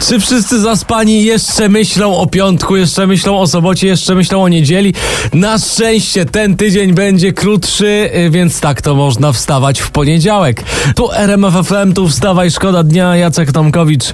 Czy 0.00 0.20
wszyscy 0.20 0.60
zaspani 0.60 1.24
jeszcze 1.24 1.68
myślą 1.68 2.16
o 2.16 2.26
piątku, 2.26 2.76
jeszcze 2.76 3.06
myślą 3.06 3.38
o 3.38 3.46
sobocie, 3.46 3.86
jeszcze 3.86 4.14
myślą 4.14 4.42
o 4.42 4.48
niedzieli? 4.48 4.94
Na 5.32 5.58
szczęście 5.58 6.24
ten 6.24 6.56
tydzień 6.56 6.92
będzie 6.92 7.32
krótszy, 7.32 8.10
y, 8.26 8.30
więc 8.30 8.60
tak 8.60 8.82
to 8.82 8.94
można 8.94 9.32
wstawać 9.32 9.80
w 9.80 9.90
poniedziałek. 9.90 10.62
Tu 10.96 11.12
RMF 11.12 11.54
FM, 11.66 11.92
tu 11.92 12.08
wstawaj, 12.08 12.50
szkoda 12.50 12.82
dnia, 12.82 13.16
Jacek 13.16 13.52
Tomkowicz. 13.52 14.04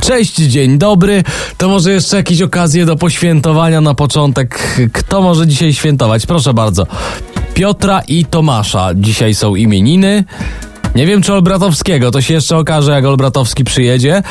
Cześć, 0.00 0.34
dzień 0.34 0.78
dobry. 0.78 1.24
To 1.58 1.68
może 1.68 1.92
jeszcze 1.92 2.16
jakieś 2.16 2.42
okazje 2.42 2.86
do 2.86 2.96
poświętowania 2.96 3.80
na 3.80 3.94
początek. 3.94 4.78
Kto 4.92 5.22
może 5.22 5.46
dzisiaj 5.46 5.74
świętować? 5.74 6.26
Proszę 6.26 6.54
bardzo. 6.54 6.86
Piotra 7.54 8.00
i 8.08 8.24
Tomasza. 8.24 8.90
Dzisiaj 8.94 9.34
są 9.34 9.54
imieniny. 9.54 10.24
Nie 10.94 11.06
wiem, 11.06 11.22
czy 11.22 11.32
Olbratowskiego, 11.32 12.10
to 12.10 12.20
się 12.20 12.34
jeszcze 12.34 12.56
okaże, 12.56 12.92
jak 12.92 13.04
Olbratowski 13.04 13.64
przyjedzie. 13.64 14.22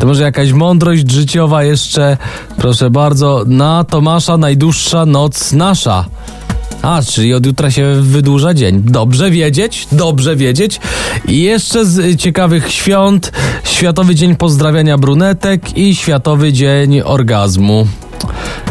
To 0.00 0.06
może 0.06 0.22
jakaś 0.22 0.52
mądrość 0.52 1.10
życiowa 1.10 1.64
jeszcze, 1.64 2.16
proszę 2.56 2.90
bardzo, 2.90 3.44
na 3.46 3.84
Tomasza 3.84 4.36
najdłuższa 4.36 5.06
noc 5.06 5.52
nasza. 5.52 6.04
A, 6.82 7.02
czyli 7.02 7.34
od 7.34 7.46
jutra 7.46 7.70
się 7.70 7.94
wydłuża 8.00 8.54
dzień. 8.54 8.82
Dobrze 8.82 9.30
wiedzieć, 9.30 9.88
dobrze 9.92 10.36
wiedzieć. 10.36 10.80
I 11.28 11.42
jeszcze 11.42 11.84
z 11.84 12.20
ciekawych 12.20 12.72
świąt, 12.72 13.32
Światowy 13.64 14.14
Dzień 14.14 14.36
Pozdrawiania 14.36 14.98
Brunetek 14.98 15.78
i 15.78 15.94
Światowy 15.94 16.52
Dzień 16.52 17.00
Orgazmu. 17.00 17.86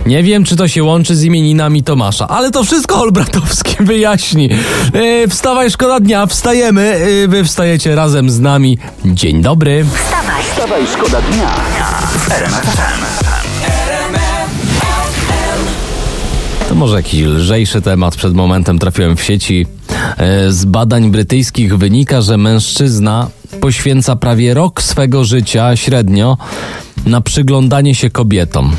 Nie 0.05 0.23
wiem, 0.23 0.43
czy 0.43 0.55
to 0.55 0.67
się 0.67 0.83
łączy 0.83 1.15
z 1.15 1.23
imieninami 1.23 1.83
Tomasza, 1.83 2.27
ale 2.27 2.51
to 2.51 2.63
wszystko 2.63 3.01
Olbratowski 3.01 3.75
wyjaśni. 3.83 4.49
E, 4.93 5.27
wstawaj, 5.27 5.71
szkoda 5.71 5.99
dnia, 5.99 6.25
wstajemy. 6.25 6.81
E, 7.23 7.27
wy 7.27 7.43
wstajecie 7.43 7.95
razem 7.95 8.29
z 8.29 8.39
nami. 8.39 8.77
Dzień 9.05 9.41
dobry. 9.41 9.85
Wstawaj, 9.95 10.43
Wstawaj, 10.43 10.81
szkoda 10.93 11.21
dnia. 11.21 11.49
To 16.69 16.75
może 16.75 16.95
jakiś 16.95 17.21
lżejszy 17.21 17.81
temat. 17.81 18.15
Przed 18.15 18.33
momentem 18.33 18.79
trafiłem 18.79 19.17
w 19.17 19.23
sieci. 19.23 19.65
E, 20.17 20.51
Z 20.51 20.65
badań 20.65 21.11
brytyjskich 21.11 21.77
wynika, 21.77 22.21
że 22.21 22.37
mężczyzna 22.37 23.27
poświęca 23.61 24.15
prawie 24.15 24.53
rok 24.53 24.81
swego 24.81 25.23
życia 25.25 25.75
średnio 25.75 26.37
na 27.05 27.21
przyglądanie 27.21 27.95
się 27.95 28.09
kobietom. 28.09 28.71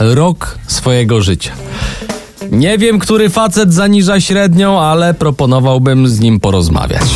Rok 0.00 0.58
swojego 0.66 1.22
życia. 1.22 1.52
Nie 2.50 2.78
wiem, 2.78 2.98
który 2.98 3.30
facet 3.30 3.74
zaniża 3.74 4.20
średnią, 4.20 4.80
ale 4.80 5.14
proponowałbym 5.14 6.08
z 6.08 6.20
nim 6.20 6.40
porozmawiać. 6.40 7.08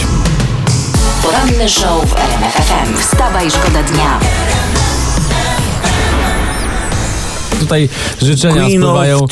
poranny 1.22 1.68
show 1.68 2.04
w 2.10 2.16
RMF 2.16 2.54
FM. 2.54 2.98
Wstawaj, 2.98 3.50
szkoda 3.50 3.82
dnia. 3.82 4.20
Tutaj 7.72 7.88
życzenia 8.22 8.54
Queen 8.64 8.82
spływają 8.82 9.26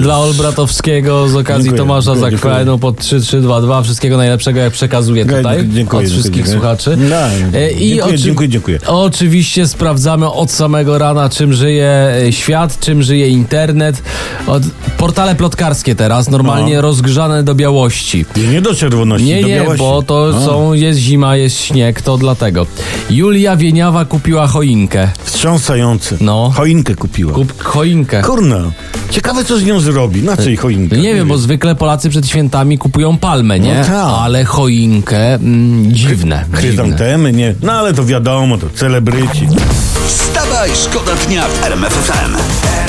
dla 0.00 0.18
Olbratowskiego 0.18 1.28
z 1.28 1.36
okazji 1.36 1.62
Dziękuję, 1.64 1.78
Tomasza 1.78 2.14
Zakwajnu 2.14 2.78
pod 2.78 2.98
3322. 2.98 3.82
Wszystkiego 3.82 4.16
najlepszego, 4.16 4.60
jak 4.60 4.72
przekazuję 4.72 5.26
tutaj 5.26 5.68
dziękuję, 5.68 6.02
od 6.06 6.10
wszystkich 6.12 6.34
dziękuję. 6.34 6.54
słuchaczy. 6.54 6.96
No, 6.96 7.16
E, 7.58 7.76
dziękuję, 7.76 8.18
dziękuję, 8.18 8.48
dziękuję. 8.48 8.78
Oczywiście 8.86 9.68
sprawdzamy 9.68 10.30
od 10.32 10.50
samego 10.50 10.98
rana, 10.98 11.28
czym 11.28 11.52
żyje 11.52 12.14
e, 12.26 12.32
świat, 12.32 12.80
czym 12.80 13.02
żyje 13.02 13.28
internet. 13.28 14.02
Od, 14.46 14.62
portale 14.98 15.34
plotkarskie 15.34 15.94
teraz, 15.94 16.30
normalnie 16.30 16.74
No. 16.74 16.80
rozgrzane 16.82 17.42
do 17.42 17.54
białości. 17.54 18.24
Nie, 18.36 18.48
nie 18.48 18.62
do 18.62 18.74
czerwoności, 18.74 19.26
Nie, 19.26 19.42
do 19.42 19.48
nie, 19.48 19.54
białości. 19.56 19.78
bo 19.78 20.02
to 20.02 20.32
A, 20.36 20.44
są, 20.46 20.72
jest 20.72 20.98
zima, 20.98 21.36
jest 21.36 21.60
śnieg, 21.60 22.02
to 22.02 22.18
dlatego. 22.18 22.66
Julia 23.10 23.56
Wieniawa 23.56 24.04
kupiła 24.04 24.46
choinkę. 24.46 25.08
Wstrząsające. 25.24 26.16
No. 26.20 26.52
Choinkę 26.56 26.94
kupiła. 26.94 27.32
Kup 27.32 27.62
choinkę. 27.84 28.22
Kurna. 28.22 28.58
Ciekawe, 29.10 29.44
co 29.44 29.58
z 29.58 29.64
nią 29.64 29.80
zrobi. 29.80 30.22
Na 30.22 30.36
co 30.36 30.42
jej 30.42 30.56
choinkę? 30.56 30.96
Nie 30.96 31.14
wiem, 31.14 31.28
bo 31.28 31.38
zwykle 31.38 31.74
Polacy 31.74 32.10
przed 32.10 32.28
świętami 32.28 32.78
kupują 32.78 33.16
palmę, 33.18 33.60
nie? 33.60 33.74
No 33.74 33.84
tak. 33.84 33.94
Ale 33.94 34.44
choinkę, 34.44 35.34
mm, 35.34 35.92
dziwne. 35.92 36.44
Chryzantemy, 36.52 37.32
nie. 37.32 37.54
No 37.62 37.72
ale 37.72 37.94
to 37.94 38.04
wiadomo, 38.04 38.58
to 38.58 38.66
celebryci. 38.74 39.48
Wstawaj, 40.06 40.70
szkoda 40.74 41.12
dnia 41.26 41.42
w 41.48 41.64
RMF 41.64 41.92
FM. 41.92 42.83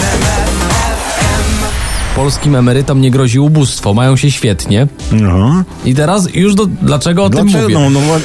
Polskim 2.16 2.56
emerytom 2.56 3.02
nie 3.02 3.12
grozi 3.12 3.40
ubóstwo, 3.40 3.94
mają 3.94 4.16
się 4.18 4.32
świetnie. 4.32 4.88
No. 5.12 5.64
I 5.86 5.96
teraz 5.96 6.36
już 6.36 6.56
do, 6.56 6.66
dlaczego 6.66 7.24
o 7.24 7.30
tym 7.30 7.48
Dlaczego? 7.48 7.80
mówię? 7.80 7.90
No, 7.90 7.90
no, 7.90 8.00
wa- 8.00 8.20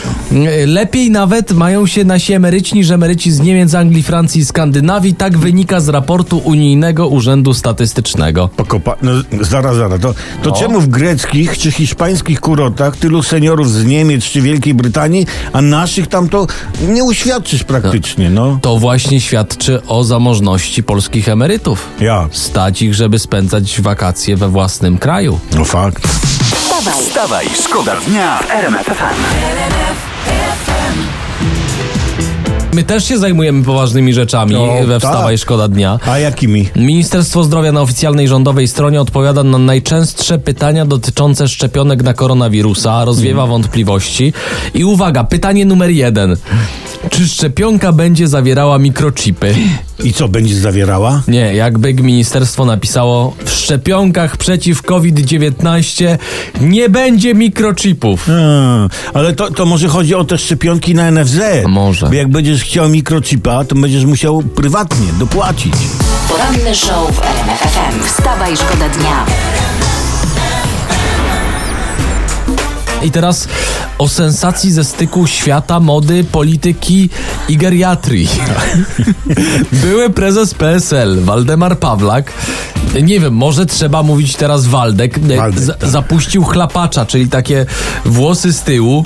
Lepiej 0.66 1.10
nawet 1.10 1.52
mają 1.52 1.86
się 1.86 2.04
nasi 2.04 2.32
emeryci 2.32 2.74
niż 2.74 2.90
emeryci 2.90 3.32
z 3.32 3.40
Niemiec, 3.40 3.74
Anglii, 3.74 4.02
Francji 4.02 4.40
i 4.40 4.44
Skandynawii. 4.44 5.14
Tak 5.14 5.38
wynika 5.38 5.80
z 5.80 5.88
raportu 5.88 6.38
Unijnego 6.38 7.08
Urzędu 7.08 7.54
Statystycznego. 7.54 8.48
Pokopa... 8.56 8.96
No, 9.02 9.10
zaraz, 9.40 9.76
zaraz. 9.76 10.00
To, 10.00 10.14
to 10.42 10.52
czemu 10.52 10.80
w 10.80 10.88
greckich 10.88 11.58
czy 11.58 11.72
hiszpańskich 11.72 12.40
kurortach 12.40 12.96
tylu 12.96 13.22
seniorów 13.22 13.70
z 13.70 13.84
Niemiec 13.86 14.24
czy 14.24 14.40
Wielkiej 14.40 14.74
Brytanii, 14.74 15.26
a 15.52 15.62
naszych 15.62 16.06
tam 16.06 16.28
to 16.28 16.46
nie 16.88 17.04
uświadczysz 17.04 17.64
praktycznie, 17.64 18.30
no. 18.30 18.58
To 18.62 18.78
właśnie 18.78 19.20
świadczy 19.20 19.86
o 19.86 20.04
zamożności 20.04 20.82
polskich 20.82 21.28
emerytów. 21.28 21.86
Ja. 22.00 22.28
Stać 22.32 22.82
ich, 22.82 22.94
żeby 22.94 23.18
spędzać 23.18 23.79
wakacje 23.80 24.36
we 24.36 24.48
własnym 24.48 24.98
kraju. 24.98 25.38
No 25.56 25.64
fakt. 25.64 26.08
Wstawaj, 26.54 27.02
Wstawaj, 27.02 27.46
szkoda 27.64 27.96
dnia 27.96 28.38
w 28.38 28.50
RMF. 28.50 28.90
My 32.72 32.84
też 32.84 33.04
się 33.04 33.18
zajmujemy 33.18 33.64
poważnymi 33.64 34.14
rzeczami 34.14 34.52
No, 34.52 34.66
we 34.86 35.00
tak. 35.00 35.10
Wstawaj 35.10 35.38
Szkoda 35.38 35.68
Dnia. 35.68 35.98
A 36.06 36.18
jakimi? 36.18 36.68
Ministerstwo 36.76 37.44
Zdrowia 37.44 37.72
na 37.72 37.80
oficjalnej 37.80 38.28
rządowej 38.28 38.68
stronie 38.68 39.00
odpowiada 39.00 39.42
na 39.42 39.58
najczęstsze 39.58 40.38
pytania 40.38 40.86
dotyczące 40.86 41.48
szczepionek 41.48 42.02
na 42.02 42.14
koronawirusa, 42.14 43.04
rozwiewa 43.04 43.46
wątpliwości. 43.46 44.32
I 44.74 44.84
uwaga, 44.84 45.24
pytanie 45.24 45.64
numer 45.64 45.90
jeden. 45.90 46.36
Czy 47.10 47.28
szczepionka 47.28 47.92
będzie 47.92 48.28
zawierała 48.28 48.78
mikrochipy? 48.78 49.54
I 50.04 50.12
co 50.12 50.28
będzie 50.28 50.60
zawierała? 50.60 51.22
Nie, 51.28 51.54
jakby 51.54 51.94
ministerstwo 51.94 52.64
napisało, 52.64 53.36
w 53.44 53.50
szczepionkach 53.50 54.36
przeciw 54.36 54.82
COVID-19 54.82 56.18
nie 56.60 56.88
będzie 56.88 57.34
mikrochipów. 57.34 58.26
A, 58.30 58.88
ale 59.18 59.32
to, 59.32 59.50
to 59.50 59.66
może 59.66 59.88
chodzi 59.88 60.14
o 60.14 60.24
te 60.24 60.38
szczepionki 60.38 60.94
na 60.94 61.10
NFZ. 61.10 61.40
A 61.64 61.68
może. 61.68 62.06
Bo 62.06 62.14
jak 62.14 62.28
będziesz 62.28 62.62
chciał 62.62 62.88
mikrochipa, 62.88 63.64
to 63.64 63.74
będziesz 63.74 64.04
musiał 64.04 64.42
prywatnie 64.42 65.06
dopłacić. 65.18 65.74
poranny 66.28 66.74
show 66.74 67.16
w 67.16 67.22
RMF 67.22 67.60
FM. 67.60 68.02
Wstawaj, 68.06 68.56
szkoda 68.56 68.88
dnia. 68.88 69.26
I 73.02 73.10
teraz 73.10 73.48
o 73.98 74.08
sensacji 74.08 74.72
ze 74.72 74.84
styku 74.84 75.26
świata, 75.26 75.80
mody, 75.80 76.24
polityki 76.24 77.10
i 77.48 77.56
geriatrii. 77.56 78.28
Były 79.82 80.10
prezes 80.10 80.54
PSL, 80.54 81.20
Waldemar 81.20 81.78
Pawlak, 81.78 82.32
Nie 83.02 83.20
wiem, 83.20 83.34
może 83.34 83.66
trzeba 83.66 84.02
mówić 84.02 84.36
teraz 84.36 84.66
Waldek. 84.66 85.18
E, 85.18 85.36
Waldek, 85.36 85.76
tak. 85.80 85.88
Zapuścił 85.90 86.44
chlapacza, 86.44 87.06
czyli 87.06 87.28
takie 87.28 87.66
włosy 88.04 88.52
z 88.52 88.62
tyłu. 88.62 89.04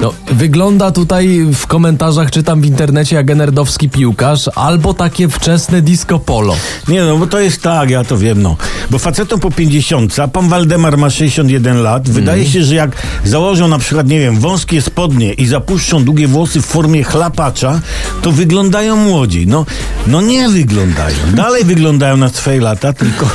No, 0.00 0.12
wygląda 0.32 0.90
tutaj 0.90 1.46
w 1.54 1.66
komentarzach, 1.66 2.30
czytam 2.30 2.60
w 2.60 2.64
internecie, 2.66 3.16
jak 3.16 3.36
nerdowski 3.36 3.88
piłkarz, 3.88 4.50
albo 4.54 4.94
takie 4.94 5.28
wczesne 5.28 5.82
disco 5.82 6.18
polo. 6.18 6.56
Nie 6.88 7.02
no, 7.02 7.16
bo 7.18 7.26
to 7.26 7.40
jest 7.40 7.62
tak, 7.62 7.90
ja 7.90 8.04
to 8.04 8.18
wiem, 8.18 8.42
no. 8.42 8.56
Bo 8.90 8.98
facetom 8.98 9.40
po 9.40 9.50
50, 9.50 10.18
a 10.18 10.28
pan 10.28 10.48
Waldemar 10.48 10.98
ma 10.98 11.10
61 11.10 11.82
lat, 11.82 12.10
wydaje 12.10 12.42
Mhm. 12.42 12.52
się, 12.52 12.64
że 12.64 12.74
jak 12.74 12.90
założą 13.24 13.68
na 13.68 13.78
przykład, 13.78 14.08
nie 14.08 14.20
wiem, 14.20 14.40
wąskie 14.40 14.82
spodnie 14.82 15.32
i 15.32 15.46
zapuszczą 15.46 16.04
długie 16.04 16.28
włosy 16.28 16.62
w 16.62 16.66
formie 16.66 17.04
chlapacza, 17.04 17.80
to 18.22 18.32
wyglądają 18.32 18.96
młodziej. 18.96 19.46
No, 19.46 19.66
no 20.06 20.20
nie 20.20 20.48
wyglądają. 20.48 21.16
Dalej 21.34 21.64
wyglądają 21.64 22.16
na 22.16 22.28
swoje 22.28 22.60
lata, 22.60 22.92
tylko 22.92 23.25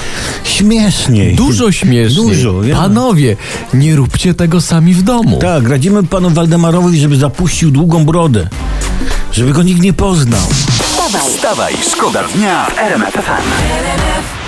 śmieszniej. 0.44 1.36
Dużo 1.36 1.72
śmieszniej. 1.72 2.28
Dużo, 2.28 2.64
ja. 2.64 2.76
Panowie, 2.76 3.36
nie 3.74 3.96
róbcie 3.96 4.34
tego 4.34 4.62
sami 4.62 4.94
w 4.94 5.04
domu. 5.04 5.38
Tak, 5.38 5.70
radzimy 5.70 6.04
panu 6.04 6.30
Waldemarowi, 6.30 7.00
żeby 7.00 7.16
zapuścił 7.16 7.72
długą 7.72 8.06
brodę. 8.06 8.48
Żeby 9.32 9.54
go 9.54 9.64
nikt 9.64 9.82
nie 9.82 9.94
poznał. 9.94 10.42
Wstawaj, 10.84 11.22
Wstawaj, 11.30 11.74
szkoda 11.92 12.24
dnia 12.24 12.66
w 12.66 12.78
RMF 12.80 13.14
FM. 13.14 14.41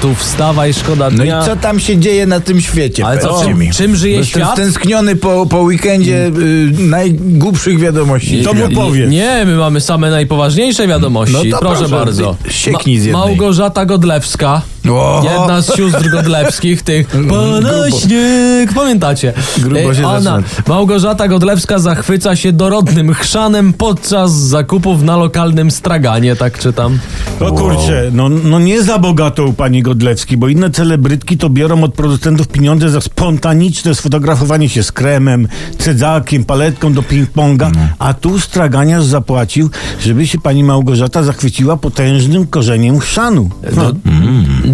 Tu 0.00 0.14
wstawaj, 0.14 0.74
szkoda 0.74 1.10
No 1.10 1.24
i 1.24 1.26
dnia. 1.26 1.42
co 1.42 1.56
tam 1.56 1.80
się 1.80 1.96
dzieje 1.98 2.26
na 2.26 2.40
tym 2.40 2.60
świecie? 2.60 3.06
Ale 3.06 3.18
co, 3.18 3.44
czym, 3.44 3.70
czym 3.72 3.96
żyje 3.96 4.16
Jestem 4.16 4.42
świat? 4.42 4.52
stęskniony 4.52 5.16
po, 5.16 5.46
po 5.46 5.58
weekendzie 5.60 6.26
y, 6.26 6.30
najgłupszych 6.78 7.78
wiadomości. 7.78 8.42
To 8.42 8.54
mu 8.54 8.68
Nie, 8.68 8.74
powiedz. 8.76 9.10
Nie, 9.10 9.42
my 9.46 9.56
mamy 9.56 9.80
same 9.80 10.10
najpoważniejsze 10.10 10.88
wiadomości. 10.88 11.34
No 11.34 11.42
to 11.50 11.58
proszę, 11.58 11.78
proszę, 11.78 11.96
bardzo. 11.96 12.36
sieknij 12.50 12.98
z 12.98 13.04
jednej. 13.04 13.22
Małgorzata 13.22 13.86
Godlewska. 13.86 14.62
O! 14.90 15.22
Jedna 15.24 15.62
z 15.62 15.76
sióstr 15.76 16.10
Godlewskich, 16.10 16.82
tych 16.82 17.06
Pana 17.30 17.90
śnieg, 17.90 18.72
pamiętacie? 18.74 19.32
Grubo 19.58 19.94
się 19.94 20.06
Ona, 20.06 20.20
zaczyna. 20.20 20.42
Małgorzata 20.68 21.28
Godlewska 21.28 21.78
zachwyca 21.78 22.36
się 22.36 22.52
dorodnym 22.52 23.14
chrzanem 23.14 23.72
podczas 23.72 24.32
zakupów 24.32 25.02
na 25.02 25.16
lokalnym 25.16 25.70
straganie, 25.70 26.36
tak 26.36 26.58
czytam. 26.58 26.98
O 27.40 27.52
kurczę, 27.52 28.10
no, 28.12 28.28
no 28.28 28.58
nie 28.58 28.82
za 28.82 28.98
bogato 28.98 29.44
u 29.44 29.52
pani 29.52 29.82
Godlewski, 29.82 30.36
bo 30.36 30.48
inne 30.48 30.70
celebrytki 30.70 31.36
to 31.36 31.50
biorą 31.50 31.82
od 31.84 31.94
producentów 31.94 32.48
pieniądze 32.48 32.90
za 32.90 33.00
spontaniczne 33.00 33.94
sfotografowanie 33.94 34.68
się 34.68 34.82
z 34.82 34.92
kremem, 34.92 35.48
cedzakiem, 35.78 36.44
paletką 36.44 36.92
do 36.92 37.02
ping-ponga, 37.02 37.70
a 37.98 38.14
tu 38.14 38.40
straganiarz 38.40 39.04
zapłacił, 39.04 39.70
żeby 40.00 40.26
się 40.26 40.38
pani 40.38 40.64
Małgorzata 40.64 41.22
zachwyciła 41.22 41.76
potężnym 41.76 42.46
korzeniem 42.46 42.98
chrzanu. 42.98 43.50
No, 43.76 43.92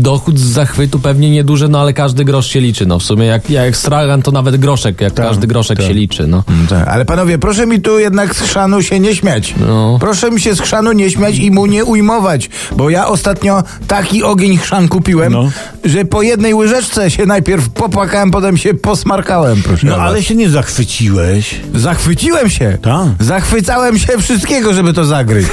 Dochód 0.04 0.38
z 0.38 0.52
zachwytu 0.52 0.98
pewnie 0.98 1.30
nieduży, 1.30 1.68
no 1.68 1.80
ale 1.80 1.92
każdy 1.92 2.24
grosz 2.24 2.46
się 2.46 2.60
liczy. 2.60 2.86
No 2.86 2.98
w 2.98 3.02
sumie 3.02 3.26
jak, 3.26 3.50
jak 3.50 3.76
stragan, 3.76 4.22
to 4.22 4.30
nawet 4.30 4.56
groszek, 4.56 5.00
jak 5.00 5.12
Tak, 5.12 5.26
każdy 5.26 5.46
groszek 5.46 5.82
się 5.82 5.92
liczy, 5.94 6.26
no. 6.26 6.44
Tak, 6.68 6.88
ale 6.88 7.04
panowie, 7.04 7.38
proszę 7.38 7.66
mi 7.66 7.80
tu 7.80 7.98
jednak 7.98 8.34
z 8.34 8.40
chrzanu 8.40 8.82
się 8.82 9.00
nie 9.00 9.16
śmiać. 9.16 9.54
No. 9.68 9.96
Proszę 10.00 10.30
mi 10.30 10.40
się 10.40 10.54
z 10.54 10.60
chrzanu 10.60 10.92
nie 10.92 11.10
śmiać 11.10 11.36
i 11.36 11.50
mu 11.50 11.66
nie 11.66 11.84
ujmować, 11.84 12.50
bo 12.76 12.90
ja 12.90 13.06
ostatnio 13.08 13.62
taki 13.88 14.22
ogień 14.22 14.56
chrzan 14.56 14.88
kupiłem, 14.88 15.32
No. 15.32 15.50
że 15.84 16.04
po 16.04 16.22
jednej 16.22 16.54
łyżeczce 16.54 17.10
się 17.10 17.26
najpierw 17.26 17.68
popłakałem, 17.68 18.30
potem 18.30 18.56
się 18.56 18.74
posmarkałem, 18.74 19.62
proszę. 19.62 19.86
no 19.86 19.96
was. 19.96 20.08
ale 20.08 20.22
się 20.22 20.34
nie 20.34 20.50
zachwyciłeś. 20.50 21.60
Zachwyciłem 21.74 22.50
się. 22.50 22.78
Tak. 22.82 23.08
Zachwycałem 23.20 23.98
się 23.98 24.18
wszystkiego, 24.18 24.74
żeby 24.74 24.92
to 24.92 25.04
zagryźć. 25.04 25.48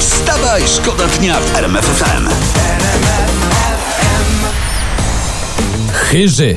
Wstawaj, 0.00 0.62
szkoda 0.76 1.04
dnia 1.18 1.36
w 1.40 1.56
RMF 1.56 1.90
Chyży. 6.10 6.56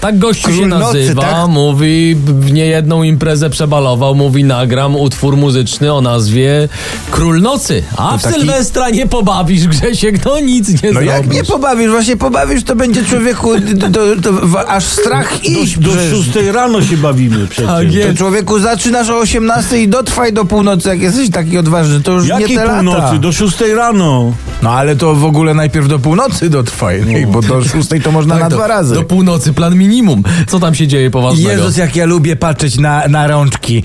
Tak 0.00 0.18
gościu 0.18 0.48
się 0.50 0.56
Król 0.56 0.68
nocy, 0.68 0.98
nazywa, 0.98 1.22
tak? 1.22 1.48
mówi, 1.48 2.16
w 2.24 2.52
niejedną 2.52 3.02
imprezę 3.02 3.50
przebalował, 3.50 4.14
mówi 4.14 4.44
nagram 4.44 4.96
utwór 4.96 5.36
muzyczny 5.36 5.92
o 5.92 6.00
nazwie 6.00 6.68
Król 7.10 7.40
Nocy. 7.40 7.82
A 7.96 8.18
w 8.18 8.22
taki- 8.22 8.34
Sylwestra 8.34 8.90
nie 8.90 9.06
pobawisz, 9.06 9.66
Grzesiek, 9.68 10.24
no 10.24 10.40
nic 10.40 10.68
nie 10.68 10.74
No 10.82 10.92
zrobisz. 10.92 11.08
jak 11.10 11.32
nie 11.32 11.44
pobawisz, 11.44 11.90
właśnie 11.90 12.16
pobawisz, 12.16 12.64
to 12.64 12.76
będzie 12.76 13.04
człowieku 13.04 13.50
to, 13.80 13.90
to, 13.90 14.00
to, 14.22 14.68
aż 14.68 14.84
strach 14.84 15.44
iść. 15.44 15.78
Do 15.78 15.90
przecież. 15.90 16.10
6 16.34 16.36
rano 16.52 16.82
się 16.82 16.96
bawimy 16.96 17.46
przecież. 17.50 17.66
Tak 17.70 17.92
jest. 17.94 18.08
To 18.08 18.14
człowieku 18.16 18.58
zaczynasz 18.58 19.10
o 19.10 19.18
18 19.18 19.82
i 19.82 19.88
dotrwaj 19.88 20.32
do 20.32 20.44
północy, 20.44 20.88
jak 20.88 21.00
jesteś 21.00 21.30
taki 21.30 21.58
odważny, 21.58 22.00
to 22.00 22.12
już 22.12 22.28
nie 22.28 22.48
te 22.48 22.54
lata. 22.54 22.74
północy? 22.74 23.18
Do 23.18 23.32
6 23.32 23.60
rano. 23.76 24.32
No 24.64 24.70
ale 24.72 24.96
to 24.96 25.14
w 25.14 25.24
ogóle 25.24 25.54
najpierw 25.54 25.88
do 25.88 25.98
północy 25.98 26.50
dotrwaj, 26.50 27.04
bo 27.32 27.42
do 27.42 27.64
6 27.64 27.88
to 28.04 28.12
można 28.12 28.34
na 28.34 28.40
Tak, 28.40 28.50
do, 28.50 28.56
dwa 28.56 28.66
razy. 28.66 28.94
Do 28.94 29.02
północy 29.02 29.52
plan 29.52 29.76
minimum. 29.76 30.22
Co 30.46 30.60
tam 30.60 30.74
się 30.74 30.86
dzieje 30.86 31.10
poważnego? 31.10 31.50
Jezus, 31.50 31.76
jak 31.76 31.96
ja 31.96 32.06
lubię 32.06 32.36
patrzeć 32.36 32.78
na, 32.78 33.08
na 33.08 33.26
rączki. 33.26 33.82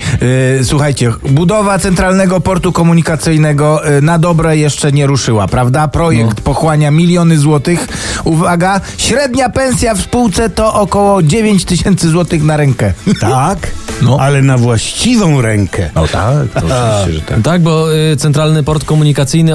Yy, 0.58 0.64
słuchajcie, 0.64 1.12
budowa 1.30 1.78
centralnego 1.78 2.40
portu 2.40 2.72
komunikacyjnego 2.72 3.82
yy, 3.94 4.02
na 4.02 4.18
dobre 4.18 4.56
jeszcze 4.56 4.92
nie 4.92 5.06
ruszyła, 5.06 5.48
prawda? 5.48 5.88
Projekt 5.88 6.36
No. 6.36 6.42
pochłania 6.44 6.90
miliony 6.90 7.38
złotych. 7.38 7.88
Uwaga, 8.24 8.80
średnia 8.98 9.48
pensja 9.48 9.94
w 9.94 10.00
spółce 10.00 10.50
to 10.50 10.74
około 10.74 11.22
9 11.22 11.64
tysięcy 11.64 12.08
złotych 12.10 12.42
na 12.42 12.56
rękę. 12.56 12.92
Tak, 13.20 13.58
No. 14.02 14.16
ale 14.20 14.42
na 14.42 14.58
właściwą 14.58 15.40
rękę. 15.42 15.90
No 15.94 16.08
tak, 16.08 16.48
to 16.54 16.60
oczywiście, 16.66 17.12
że 17.12 17.20
tak. 17.20 17.42
Tak, 17.42 17.62
bo 17.62 17.94
y, 17.96 18.16
centralny 18.16 18.62
port 18.62 18.84
komunikacyjny 18.84 19.52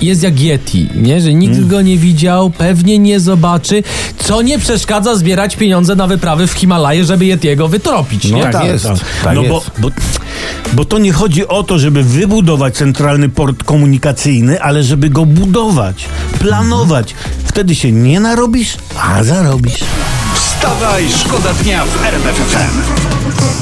jest 0.00 0.22
jak 0.22 0.40
Yeti, 0.40 0.88
nie? 0.94 1.20
Że 1.20 1.34
nikt 1.34 1.56
Mm. 1.56 1.68
go 1.68 1.82
nie 1.82 1.96
widział, 1.98 2.50
pewnie 2.50 2.98
nie 2.98 3.20
zobaczy, 3.20 3.82
co 4.18 4.42
nie 4.42 4.58
przeszkadza 4.58 5.16
zbierać 5.16 5.56
pieniądze 5.56 5.94
na 5.96 6.06
wyprawy 6.06 6.46
w 6.46 6.52
Himalaje, 6.52 7.04
żeby 7.04 7.24
Yetiego 7.24 7.68
wytropić, 7.68 8.24
nie? 8.24 8.42
tak 8.42 8.64
jest, 8.64 8.88
tak 9.24 9.34
no 9.34 9.42
jest. 9.42 9.52
Bo, 9.52 9.62
bo, 9.78 9.90
bo 10.72 10.84
to 10.84 10.98
nie 10.98 11.12
chodzi 11.12 11.48
o 11.48 11.62
to, 11.62 11.78
żeby 11.78 12.02
wybudować 12.02 12.74
centralny 12.76 13.28
port 13.28 13.64
komunikacyjny, 13.64 14.62
ale 14.62 14.82
żeby 14.82 15.10
go 15.10 15.26
budować, 15.26 16.04
planować. 16.38 17.14
Wtedy 17.44 17.74
się 17.74 17.92
nie 17.92 18.20
narobisz, 18.20 18.76
a 19.02 19.24
zarobisz. 19.24 19.80
Wstawaj, 20.34 21.04
szkoda 21.24 21.54
dnia 21.54 21.84
w 21.84 22.04
RMF 22.04 22.36
FM. 22.36 23.61